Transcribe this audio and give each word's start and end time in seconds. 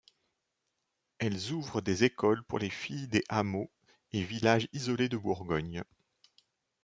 Elles 1.19 1.51
ouvrent 1.51 1.79
des 1.83 2.03
écoles 2.03 2.41
pour 2.45 2.57
les 2.57 2.71
filles 2.71 3.07
des 3.07 3.23
hameaux 3.29 3.69
et 4.13 4.23
villages 4.23 4.67
isolés 4.73 5.09
de 5.09 5.17
Bourgogne. 5.17 5.83